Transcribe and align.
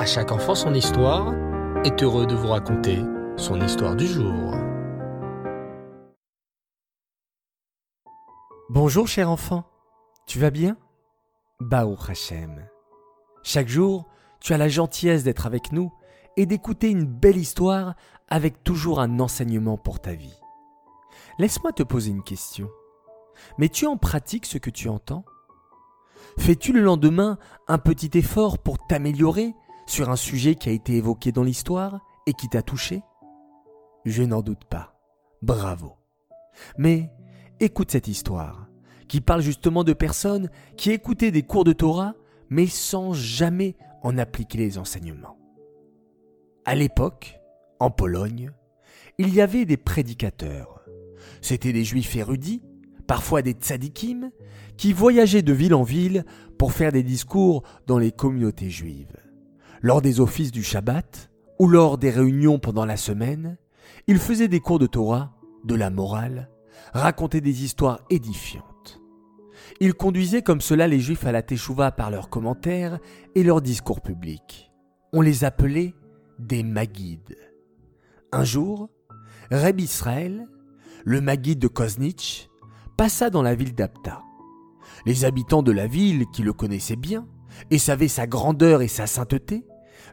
À 0.00 0.06
chaque 0.06 0.32
enfant 0.32 0.54
son 0.54 0.72
histoire 0.72 1.34
est 1.84 2.02
heureux 2.02 2.26
de 2.26 2.34
vous 2.34 2.48
raconter 2.48 3.00
son 3.36 3.60
histoire 3.60 3.94
du 3.94 4.06
jour. 4.06 4.54
Bonjour 8.70 9.06
cher 9.06 9.28
enfant, 9.28 9.66
tu 10.26 10.38
vas 10.38 10.48
bien? 10.48 10.78
Baou 11.60 11.98
Hachem. 12.08 12.66
Chaque 13.42 13.68
jour, 13.68 14.08
tu 14.40 14.54
as 14.54 14.56
la 14.56 14.70
gentillesse 14.70 15.22
d'être 15.22 15.44
avec 15.44 15.70
nous 15.70 15.92
et 16.38 16.46
d'écouter 16.46 16.88
une 16.88 17.04
belle 17.04 17.36
histoire 17.36 17.94
avec 18.28 18.64
toujours 18.64 19.00
un 19.00 19.20
enseignement 19.20 19.76
pour 19.76 20.00
ta 20.00 20.14
vie. 20.14 20.40
Laisse-moi 21.38 21.72
te 21.72 21.82
poser 21.82 22.10
une 22.10 22.24
question. 22.24 22.70
Mets-tu 23.58 23.84
en 23.84 23.98
pratique 23.98 24.46
ce 24.46 24.56
que 24.56 24.70
tu 24.70 24.88
entends? 24.88 25.26
Fais-tu 26.38 26.72
le 26.72 26.80
lendemain 26.80 27.36
un 27.68 27.76
petit 27.76 28.16
effort 28.16 28.56
pour 28.56 28.78
t'améliorer 28.86 29.54
sur 29.86 30.10
un 30.10 30.16
sujet 30.16 30.54
qui 30.54 30.68
a 30.68 30.72
été 30.72 30.96
évoqué 30.96 31.32
dans 31.32 31.42
l'histoire 31.42 32.00
et 32.26 32.32
qui 32.32 32.48
t'a 32.48 32.62
touché 32.62 33.02
Je 34.04 34.22
n'en 34.22 34.42
doute 34.42 34.64
pas. 34.64 34.94
Bravo. 35.42 35.96
Mais 36.78 37.10
écoute 37.60 37.90
cette 37.90 38.08
histoire, 38.08 38.68
qui 39.08 39.20
parle 39.20 39.42
justement 39.42 39.84
de 39.84 39.92
personnes 39.92 40.50
qui 40.76 40.90
écoutaient 40.90 41.30
des 41.30 41.42
cours 41.42 41.64
de 41.64 41.72
Torah, 41.72 42.14
mais 42.48 42.66
sans 42.66 43.12
jamais 43.12 43.76
en 44.02 44.18
appliquer 44.18 44.58
les 44.58 44.78
enseignements. 44.78 45.36
À 46.64 46.74
l'époque, 46.74 47.40
en 47.78 47.90
Pologne, 47.90 48.52
il 49.18 49.34
y 49.34 49.40
avait 49.40 49.64
des 49.64 49.76
prédicateurs. 49.76 50.84
C'étaient 51.40 51.72
des 51.72 51.84
juifs 51.84 52.14
érudits, 52.16 52.62
parfois 53.06 53.42
des 53.42 53.52
tzadikim, 53.52 54.30
qui 54.76 54.92
voyageaient 54.92 55.42
de 55.42 55.52
ville 55.52 55.74
en 55.74 55.82
ville 55.82 56.24
pour 56.58 56.72
faire 56.72 56.92
des 56.92 57.02
discours 57.02 57.62
dans 57.86 57.98
les 57.98 58.12
communautés 58.12 58.70
juives. 58.70 59.16
Lors 59.82 60.02
des 60.02 60.20
offices 60.20 60.52
du 60.52 60.62
Shabbat 60.62 61.30
ou 61.58 61.66
lors 61.66 61.96
des 61.96 62.10
réunions 62.10 62.58
pendant 62.58 62.84
la 62.84 62.98
semaine, 62.98 63.56
ils 64.06 64.18
faisaient 64.18 64.48
des 64.48 64.60
cours 64.60 64.78
de 64.78 64.86
Torah, 64.86 65.32
de 65.64 65.74
la 65.74 65.88
morale, 65.88 66.50
racontaient 66.92 67.40
des 67.40 67.64
histoires 67.64 68.00
édifiantes. 68.10 69.00
Ils 69.80 69.94
conduisaient 69.94 70.42
comme 70.42 70.60
cela 70.60 70.86
les 70.86 71.00
Juifs 71.00 71.24
à 71.24 71.32
la 71.32 71.42
Teshuvah 71.42 71.92
par 71.92 72.10
leurs 72.10 72.28
commentaires 72.28 72.98
et 73.34 73.42
leurs 73.42 73.62
discours 73.62 74.02
publics. 74.02 74.70
On 75.12 75.22
les 75.22 75.44
appelait 75.44 75.94
des 76.38 76.62
Magides. 76.62 77.36
Un 78.32 78.44
jour, 78.44 78.90
Reb 79.50 79.80
Israël, 79.80 80.46
le 81.04 81.22
Magide 81.22 81.58
de 81.58 81.68
Koznitch, 81.68 82.48
passa 82.98 83.30
dans 83.30 83.42
la 83.42 83.54
ville 83.54 83.74
d'Apta. 83.74 84.22
Les 85.06 85.24
habitants 85.24 85.62
de 85.62 85.72
la 85.72 85.86
ville, 85.86 86.26
qui 86.32 86.42
le 86.42 86.52
connaissaient 86.52 86.96
bien, 86.96 87.26
et 87.70 87.78
savaient 87.78 88.08
sa 88.08 88.26
grandeur 88.26 88.82
et 88.82 88.88
sa 88.88 89.06
sainteté, 89.06 89.64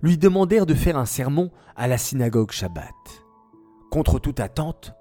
lui 0.01 0.17
demandèrent 0.17 0.65
de 0.65 0.73
faire 0.73 0.97
un 0.97 1.05
sermon 1.05 1.51
à 1.75 1.87
la 1.87 1.97
synagogue 1.97 2.51
Shabbat. 2.51 2.93
Contre 3.91 4.19
toute 4.19 4.39
attente, 4.39 4.93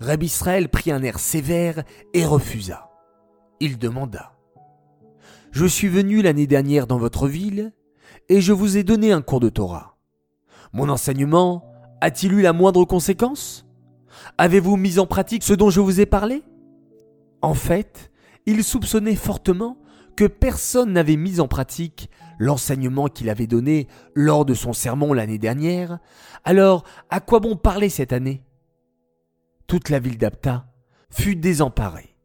Reb 0.00 0.22
Israël 0.22 0.68
prit 0.68 0.92
un 0.92 1.02
air 1.02 1.18
sévère 1.18 1.82
et 2.14 2.24
refusa. 2.24 2.90
Il 3.60 3.78
demanda 3.78 4.32
Je 5.50 5.66
suis 5.66 5.88
venu 5.88 6.22
l'année 6.22 6.46
dernière 6.46 6.86
dans 6.86 6.98
votre 6.98 7.26
ville 7.26 7.72
et 8.28 8.40
je 8.40 8.52
vous 8.52 8.76
ai 8.76 8.84
donné 8.84 9.12
un 9.12 9.22
cours 9.22 9.40
de 9.40 9.48
Torah. 9.48 9.96
Mon 10.72 10.88
enseignement 10.88 11.64
a-t-il 12.00 12.32
eu 12.32 12.42
la 12.42 12.52
moindre 12.52 12.84
conséquence? 12.84 13.66
Avez-vous 14.36 14.76
mis 14.76 14.98
en 14.98 15.06
pratique 15.06 15.42
ce 15.42 15.54
dont 15.54 15.70
je 15.70 15.80
vous 15.80 16.00
ai 16.00 16.06
parlé? 16.06 16.42
En 17.42 17.54
fait, 17.54 18.10
il 18.46 18.62
soupçonnait 18.62 19.14
fortement 19.14 19.78
que 20.18 20.24
personne 20.24 20.94
n'avait 20.94 21.14
mis 21.14 21.38
en 21.38 21.46
pratique 21.46 22.10
l'enseignement 22.40 23.06
qu'il 23.06 23.30
avait 23.30 23.46
donné 23.46 23.86
lors 24.16 24.44
de 24.44 24.52
son 24.52 24.72
sermon 24.72 25.12
l'année 25.12 25.38
dernière, 25.38 26.00
alors 26.42 26.82
à 27.08 27.20
quoi 27.20 27.38
bon 27.38 27.54
parler 27.54 27.88
cette 27.88 28.12
année? 28.12 28.42
Toute 29.68 29.90
la 29.90 30.00
ville 30.00 30.18
d'Apta 30.18 30.72
fut 31.08 31.36
désemparée. 31.36 32.16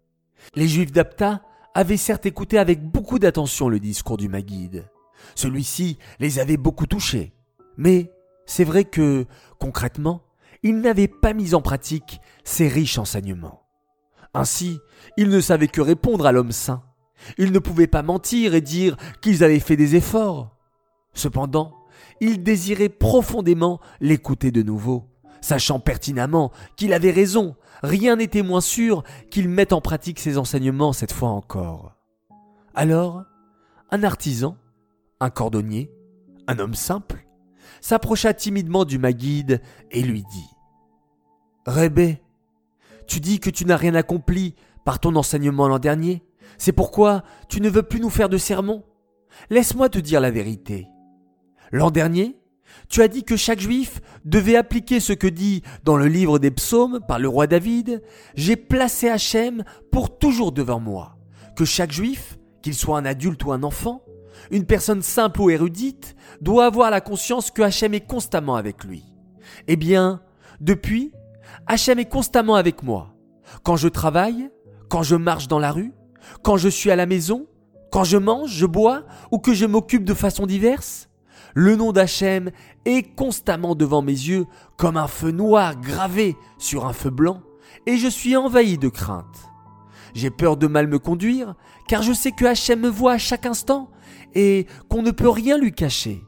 Les 0.55 0.67
Juifs 0.67 0.91
d'Apta 0.91 1.43
avaient 1.75 1.97
certes 1.97 2.25
écouté 2.25 2.57
avec 2.57 2.83
beaucoup 2.83 3.19
d'attention 3.19 3.69
le 3.69 3.79
discours 3.79 4.17
du 4.17 4.27
Maguide. 4.27 4.89
Celui-ci 5.35 5.99
les 6.19 6.39
avait 6.39 6.57
beaucoup 6.57 6.87
touchés. 6.87 7.31
Mais 7.77 8.11
c'est 8.47 8.63
vrai 8.63 8.85
que, 8.85 9.27
concrètement, 9.59 10.23
ils 10.63 10.79
n'avaient 10.79 11.07
pas 11.07 11.33
mis 11.33 11.53
en 11.53 11.61
pratique 11.61 12.21
ces 12.43 12.67
riches 12.67 12.97
enseignements. 12.97 13.67
Ainsi, 14.33 14.79
ils 15.15 15.29
ne 15.29 15.39
savaient 15.39 15.67
que 15.67 15.81
répondre 15.81 16.25
à 16.25 16.31
l'homme 16.31 16.51
saint. 16.51 16.81
Ils 17.37 17.51
ne 17.51 17.59
pouvaient 17.59 17.87
pas 17.87 18.03
mentir 18.03 18.53
et 18.53 18.61
dire 18.61 18.97
qu'ils 19.21 19.43
avaient 19.43 19.59
fait 19.59 19.77
des 19.77 19.95
efforts. 19.95 20.55
Cependant, 21.13 21.73
ils 22.19 22.43
désiraient 22.43 22.89
profondément 22.89 23.79
l'écouter 24.01 24.51
de 24.51 24.63
nouveau, 24.63 25.05
sachant 25.41 25.79
pertinemment 25.79 26.51
qu'il 26.75 26.93
avait 26.93 27.11
raison, 27.11 27.55
rien 27.81 28.15
n'était 28.15 28.41
moins 28.41 28.61
sûr 28.61 29.03
qu'il 29.29 29.49
mette 29.49 29.73
en 29.73 29.81
pratique 29.81 30.19
ses 30.19 30.37
enseignements 30.37 30.93
cette 30.93 31.11
fois 31.11 31.29
encore. 31.29 31.95
Alors, 32.75 33.23
un 33.91 34.03
artisan, 34.03 34.57
un 35.19 35.29
cordonnier, 35.29 35.91
un 36.47 36.59
homme 36.59 36.73
simple, 36.73 37.25
s'approcha 37.81 38.33
timidement 38.33 38.85
du 38.85 38.97
Maguide 38.97 39.61
et 39.91 40.01
lui 40.01 40.23
dit 40.23 40.49
Rébé, 41.65 42.21
tu 43.07 43.19
dis 43.19 43.39
que 43.39 43.49
tu 43.49 43.65
n'as 43.65 43.77
rien 43.77 43.95
accompli 43.95 44.55
par 44.85 44.99
ton 44.99 45.15
enseignement 45.15 45.67
l'an 45.67 45.79
dernier. 45.79 46.23
C'est 46.57 46.71
pourquoi 46.71 47.23
tu 47.49 47.61
ne 47.61 47.69
veux 47.69 47.83
plus 47.83 47.99
nous 47.99 48.09
faire 48.09 48.29
de 48.29 48.37
sermons. 48.37 48.83
Laisse-moi 49.49 49.89
te 49.89 49.99
dire 49.99 50.21
la 50.21 50.31
vérité. 50.31 50.87
L'an 51.71 51.91
dernier, 51.91 52.37
tu 52.89 53.01
as 53.01 53.07
dit 53.07 53.23
que 53.23 53.35
chaque 53.35 53.59
juif 53.59 54.01
devait 54.25 54.55
appliquer 54.55 54.99
ce 54.99 55.13
que 55.13 55.27
dit 55.27 55.63
dans 55.83 55.97
le 55.97 56.07
livre 56.07 56.39
des 56.39 56.51
psaumes 56.51 56.99
par 57.07 57.19
le 57.19 57.27
roi 57.27 57.47
David. 57.47 58.01
J'ai 58.35 58.55
placé 58.55 59.09
Hachem 59.09 59.63
pour 59.91 60.17
toujours 60.17 60.51
devant 60.51 60.79
moi. 60.79 61.17
Que 61.55 61.65
chaque 61.65 61.91
juif, 61.91 62.37
qu'il 62.61 62.73
soit 62.73 62.97
un 62.97 63.05
adulte 63.05 63.43
ou 63.43 63.51
un 63.51 63.63
enfant, 63.63 64.03
une 64.51 64.65
personne 64.65 65.01
simple 65.01 65.41
ou 65.41 65.49
érudite, 65.49 66.15
doit 66.41 66.65
avoir 66.65 66.91
la 66.91 67.01
conscience 67.01 67.51
que 67.51 67.61
Hachem 67.61 67.93
est 67.93 68.07
constamment 68.07 68.55
avec 68.55 68.83
lui. 68.83 69.03
Eh 69.67 69.75
bien, 69.75 70.21
depuis, 70.59 71.11
Hachem 71.67 71.99
est 71.99 72.09
constamment 72.09 72.55
avec 72.55 72.83
moi. 72.83 73.15
Quand 73.63 73.75
je 73.75 73.87
travaille, 73.87 74.49
quand 74.89 75.03
je 75.03 75.15
marche 75.15 75.47
dans 75.47 75.59
la 75.59 75.71
rue, 75.71 75.93
quand 76.41 76.57
je 76.57 76.69
suis 76.69 76.91
à 76.91 76.95
la 76.95 77.05
maison, 77.05 77.47
quand 77.91 78.03
je 78.03 78.17
mange, 78.17 78.51
je 78.51 78.65
bois 78.65 79.03
ou 79.31 79.39
que 79.39 79.53
je 79.53 79.65
m'occupe 79.65 80.03
de 80.03 80.13
façon 80.13 80.45
diverse. 80.45 81.09
Le 81.53 81.75
nom 81.75 81.91
d'Hachem 81.91 82.49
est 82.85 83.15
constamment 83.15 83.75
devant 83.75 84.01
mes 84.01 84.11
yeux 84.11 84.45
comme 84.77 84.97
un 84.97 85.07
feu 85.07 85.31
noir 85.31 85.79
gravé 85.79 86.35
sur 86.57 86.85
un 86.85 86.93
feu 86.93 87.11
blanc 87.11 87.41
et 87.85 87.97
je 87.97 88.07
suis 88.07 88.35
envahi 88.35 88.77
de 88.77 88.89
crainte. 88.89 89.51
J'ai 90.15 90.31
peur 90.31 90.57
de 90.57 90.67
mal 90.67 90.87
me 90.87 90.99
conduire 90.99 91.55
car 91.87 92.01
je 92.01 92.13
sais 92.13 92.31
que 92.31 92.45
Hachem 92.45 92.79
me 92.79 92.89
voit 92.89 93.13
à 93.13 93.17
chaque 93.17 93.45
instant 93.45 93.91
et 94.33 94.67
qu'on 94.89 95.03
ne 95.03 95.11
peut 95.11 95.29
rien 95.29 95.57
lui 95.57 95.71
cacher. 95.71 96.23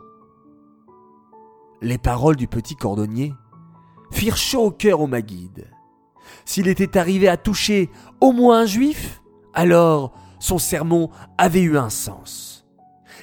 Les 1.81 1.97
paroles 1.97 2.35
du 2.35 2.47
petit 2.47 2.75
cordonnier 2.75 3.33
firent 4.11 4.37
chaud 4.37 4.65
au 4.65 4.71
cœur 4.71 5.01
au 5.01 5.07
Maguide. 5.07 5.71
S'il 6.45 6.67
était 6.67 6.97
arrivé 6.97 7.27
à 7.27 7.37
toucher 7.37 7.89
au 8.21 8.31
moins 8.31 8.61
un 8.61 8.65
juif, 8.65 9.21
alors 9.55 10.13
son 10.39 10.59
sermon 10.59 11.09
avait 11.37 11.61
eu 11.61 11.77
un 11.77 11.89
sens. 11.89 12.65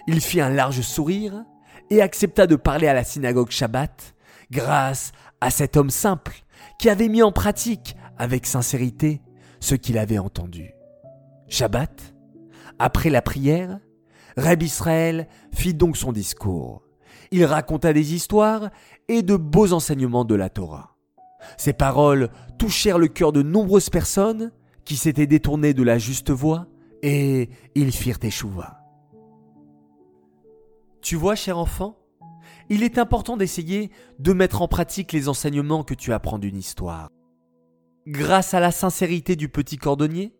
Il 0.08 0.20
fit 0.20 0.40
un 0.40 0.48
large 0.48 0.80
sourire 0.80 1.44
et 1.90 2.02
accepta 2.02 2.46
de 2.46 2.56
parler 2.56 2.88
à 2.88 2.94
la 2.94 3.04
synagogue 3.04 3.50
Shabbat 3.50 4.14
grâce 4.50 5.12
à 5.40 5.50
cet 5.50 5.76
homme 5.76 5.90
simple 5.90 6.42
qui 6.78 6.88
avait 6.88 7.08
mis 7.08 7.22
en 7.22 7.32
pratique 7.32 7.96
avec 8.18 8.46
sincérité 8.46 9.20
ce 9.60 9.74
qu'il 9.74 9.98
avait 9.98 10.18
entendu. 10.18 10.72
Shabbat, 11.48 12.14
après 12.78 13.10
la 13.10 13.22
prière, 13.22 13.78
Reb 14.36 14.62
Israël 14.62 15.28
fit 15.54 15.74
donc 15.74 15.96
son 15.96 16.12
discours. 16.12 16.82
Il 17.30 17.44
raconta 17.44 17.92
des 17.92 18.14
histoires 18.14 18.70
et 19.08 19.22
de 19.22 19.36
beaux 19.36 19.72
enseignements 19.72 20.24
de 20.24 20.34
la 20.34 20.48
Torah. 20.48 20.96
Ces 21.56 21.72
paroles 21.72 22.30
touchèrent 22.58 22.98
le 22.98 23.08
cœur 23.08 23.32
de 23.32 23.42
nombreuses 23.42 23.90
personnes 23.90 24.52
qui 24.84 24.96
s'étaient 24.96 25.26
détournées 25.26 25.74
de 25.74 25.82
la 25.82 25.98
juste 25.98 26.30
voie 26.30 26.66
et 27.02 27.50
ils 27.74 27.92
firent 27.92 28.18
échouva. 28.22 28.78
Tu 31.00 31.16
vois, 31.16 31.34
cher 31.34 31.58
enfant, 31.58 31.98
il 32.68 32.82
est 32.82 32.98
important 32.98 33.36
d'essayer 33.36 33.90
de 34.18 34.32
mettre 34.32 34.62
en 34.62 34.68
pratique 34.68 35.12
les 35.12 35.28
enseignements 35.28 35.84
que 35.84 35.94
tu 35.94 36.12
apprends 36.12 36.38
d'une 36.38 36.56
histoire. 36.56 37.08
Grâce 38.06 38.54
à 38.54 38.60
la 38.60 38.72
sincérité 38.72 39.36
du 39.36 39.48
petit 39.48 39.76
cordonnier, 39.76 40.34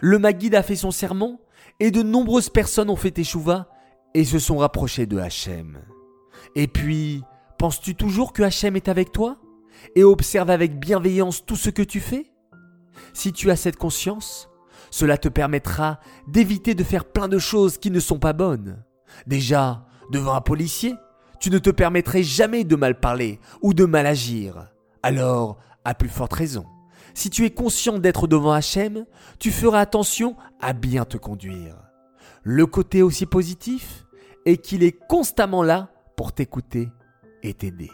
le 0.00 0.18
Maguide 0.18 0.54
a 0.54 0.62
fait 0.62 0.76
son 0.76 0.90
sermon 0.90 1.38
et 1.80 1.90
de 1.90 2.02
nombreuses 2.02 2.50
personnes 2.50 2.90
ont 2.90 2.96
fait 2.96 3.18
échouva 3.18 3.68
et 4.14 4.24
se 4.24 4.38
sont 4.38 4.58
rapprochées 4.58 5.06
de 5.06 5.18
Hachem. 5.18 5.82
Et 6.54 6.66
puis, 6.66 7.22
penses-tu 7.58 7.94
toujours 7.94 8.32
que 8.32 8.42
Hachem 8.42 8.76
est 8.76 8.88
avec 8.88 9.12
toi 9.12 9.38
et 9.94 10.04
observe 10.04 10.50
avec 10.50 10.78
bienveillance 10.78 11.44
tout 11.44 11.56
ce 11.56 11.70
que 11.70 11.82
tu 11.82 12.00
fais? 12.00 12.30
Si 13.12 13.32
tu 13.32 13.50
as 13.50 13.56
cette 13.56 13.76
conscience, 13.76 14.48
cela 14.90 15.18
te 15.18 15.28
permettra 15.28 16.00
d'éviter 16.28 16.74
de 16.74 16.84
faire 16.84 17.04
plein 17.04 17.28
de 17.28 17.38
choses 17.38 17.78
qui 17.78 17.90
ne 17.90 18.00
sont 18.00 18.18
pas 18.18 18.32
bonnes. 18.32 18.82
Déjà, 19.26 19.86
devant 20.10 20.34
un 20.34 20.40
policier, 20.40 20.94
tu 21.40 21.50
ne 21.50 21.58
te 21.58 21.70
permettrais 21.70 22.22
jamais 22.22 22.64
de 22.64 22.76
mal 22.76 22.98
parler 22.98 23.40
ou 23.62 23.74
de 23.74 23.84
mal 23.84 24.06
agir. 24.06 24.68
Alors, 25.02 25.58
à 25.84 25.94
plus 25.94 26.08
forte 26.08 26.32
raison, 26.32 26.66
si 27.14 27.30
tu 27.30 27.44
es 27.44 27.50
conscient 27.50 27.98
d'être 27.98 28.26
devant 28.26 28.52
Hachem, 28.52 29.06
tu 29.38 29.50
feras 29.50 29.80
attention 29.80 30.36
à 30.60 30.72
bien 30.72 31.04
te 31.04 31.16
conduire. 31.16 31.76
Le 32.42 32.66
côté 32.66 33.02
aussi 33.02 33.26
positif 33.26 34.06
est 34.44 34.58
qu'il 34.58 34.82
est 34.82 34.98
constamment 35.08 35.62
là 35.62 35.90
pour 36.16 36.32
t'écouter 36.32 36.88
et 37.42 37.54
t'aider. 37.54 37.90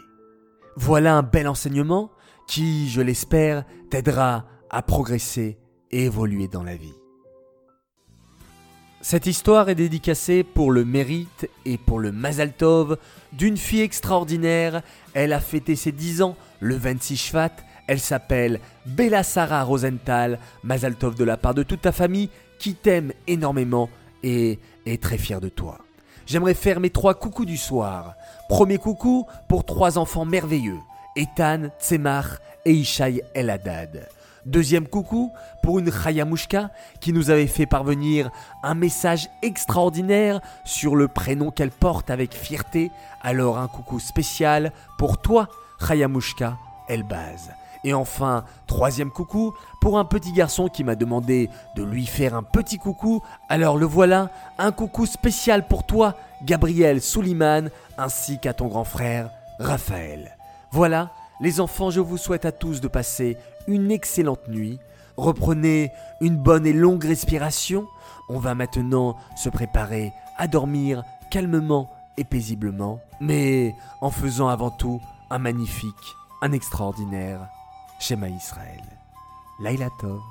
Voilà 0.75 1.15
un 1.15 1.23
bel 1.23 1.47
enseignement 1.47 2.11
qui, 2.47 2.89
je 2.89 3.01
l'espère, 3.01 3.63
t'aidera 3.89 4.45
à 4.73 4.81
progresser 4.81 5.57
et 5.91 6.05
évoluer 6.05 6.47
dans 6.47 6.63
la 6.63 6.75
vie. 6.75 6.95
Cette 9.01 9.27
histoire 9.27 9.69
est 9.69 9.75
dédicacée 9.75 10.43
pour 10.43 10.71
le 10.71 10.83
mérite 10.83 11.49
et 11.65 11.77
pour 11.77 11.99
le 11.99 12.11
Mazaltov 12.11 12.97
d'une 13.33 13.57
fille 13.57 13.81
extraordinaire. 13.81 14.81
Elle 15.13 15.33
a 15.33 15.39
fêté 15.39 15.75
ses 15.75 15.91
10 15.91 16.23
ans 16.23 16.35
le 16.59 16.75
26 16.75 17.17
Shvat. 17.17 17.51
Elle 17.87 17.99
s'appelle 17.99 18.59
Bella 18.85 19.23
Sarah 19.23 19.63
Rosenthal. 19.63 20.39
Mazaltov 20.63 21.15
de 21.15 21.23
la 21.23 21.37
part 21.37 21.53
de 21.53 21.63
toute 21.63 21.81
ta 21.81 21.91
famille 21.91 22.29
qui 22.59 22.75
t'aime 22.75 23.11
énormément 23.27 23.89
et 24.23 24.57
est 24.85 25.03
très 25.03 25.17
fière 25.17 25.41
de 25.41 25.49
toi. 25.49 25.79
J'aimerais 26.25 26.53
faire 26.53 26.79
mes 26.79 26.89
trois 26.89 27.13
coucous 27.13 27.45
du 27.45 27.57
soir. 27.57 28.15
Premier 28.47 28.77
coucou 28.77 29.27
pour 29.49 29.65
trois 29.65 29.97
enfants 29.97 30.25
merveilleux. 30.25 30.79
Ethan, 31.15 31.67
Tsemar 31.79 32.39
et 32.65 32.71
Ishaï 32.71 33.21
El 33.35 33.49
Haddad. 33.49 34.07
Deuxième 34.45 34.87
coucou 34.87 35.31
pour 35.61 35.79
une 35.79 35.91
Chayamushka 35.91 36.69
qui 36.99 37.13
nous 37.13 37.29
avait 37.29 37.47
fait 37.47 37.65
parvenir 37.65 38.29
un 38.61 38.75
message 38.75 39.29
extraordinaire 39.41 40.41
sur 40.65 40.97
le 40.97 41.07
prénom 41.07 41.49
qu'elle 41.49 41.71
porte 41.71 42.09
avec 42.09 42.33
fierté. 42.33 42.91
Alors 43.21 43.57
un 43.57 43.67
coucou 43.67 43.99
spécial 43.99 44.73
pour 44.97 45.19
toi, 45.19 45.47
Chayamushka 45.87 46.57
Elbaz. 46.89 47.51
Et 47.85 47.93
enfin, 47.93 48.45
troisième 48.67 49.11
coucou 49.11 49.53
pour 49.81 49.97
un 49.97 50.05
petit 50.05 50.31
garçon 50.31 50.67
qui 50.67 50.83
m'a 50.83 50.95
demandé 50.95 51.49
de 51.75 51.83
lui 51.83 52.05
faire 52.05 52.33
un 52.33 52.43
petit 52.43 52.77
coucou. 52.77 53.21
Alors 53.49 53.77
le 53.77 53.85
voilà, 53.85 54.29
un 54.57 54.71
coucou 54.71 55.05
spécial 55.05 55.67
pour 55.67 55.85
toi, 55.85 56.15
Gabriel 56.43 57.01
Souliman, 57.01 57.69
ainsi 57.97 58.39
qu'à 58.39 58.53
ton 58.53 58.67
grand 58.67 58.85
frère, 58.85 59.29
Raphaël. 59.59 60.37
Voilà, 60.71 61.11
les 61.41 61.59
enfants, 61.59 61.89
je 61.89 61.99
vous 61.99 62.17
souhaite 62.17 62.45
à 62.45 62.51
tous 62.51 62.79
de 62.79 62.87
passer 62.87 63.37
une 63.67 63.91
excellente 63.91 64.47
nuit. 64.47 64.79
Reprenez 65.17 65.91
une 66.21 66.37
bonne 66.37 66.65
et 66.65 66.73
longue 66.73 67.03
respiration. 67.03 67.87
On 68.29 68.39
va 68.39 68.55
maintenant 68.55 69.17
se 69.35 69.49
préparer 69.49 70.11
à 70.37 70.47
dormir 70.47 71.03
calmement 71.29 71.89
et 72.17 72.23
paisiblement, 72.23 72.99
mais 73.19 73.75
en 74.01 74.11
faisant 74.11 74.47
avant 74.47 74.71
tout 74.71 75.01
un 75.29 75.39
magnifique, 75.39 76.15
un 76.41 76.51
extraordinaire 76.51 77.47
Shema 77.99 78.29
Israël. 78.29 78.83
Laila 79.59 79.89
Tov. 79.99 80.21